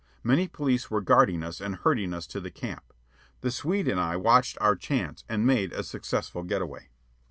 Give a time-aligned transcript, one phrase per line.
[0.23, 2.91] Many police were guarding us and herding us to the camp.
[3.41, 6.89] The Swede and I watched our chance and made a successful get away.